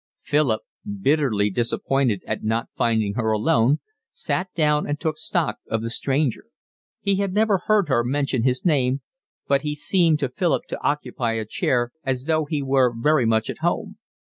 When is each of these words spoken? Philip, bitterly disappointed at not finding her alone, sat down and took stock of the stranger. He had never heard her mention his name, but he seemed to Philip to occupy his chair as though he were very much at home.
Philip, 0.23 0.63
bitterly 0.99 1.51
disappointed 1.51 2.23
at 2.25 2.43
not 2.43 2.69
finding 2.75 3.13
her 3.13 3.29
alone, 3.31 3.81
sat 4.11 4.51
down 4.55 4.87
and 4.87 4.99
took 4.99 5.19
stock 5.19 5.57
of 5.69 5.83
the 5.83 5.91
stranger. 5.91 6.45
He 7.01 7.17
had 7.17 7.35
never 7.35 7.59
heard 7.67 7.87
her 7.89 8.03
mention 8.03 8.41
his 8.41 8.65
name, 8.65 9.01
but 9.47 9.61
he 9.61 9.75
seemed 9.75 10.17
to 10.21 10.29
Philip 10.29 10.63
to 10.69 10.81
occupy 10.81 11.35
his 11.35 11.49
chair 11.49 11.91
as 12.03 12.23
though 12.25 12.45
he 12.45 12.63
were 12.63 12.91
very 12.91 13.27
much 13.27 13.47
at 13.47 13.59
home. 13.59 13.99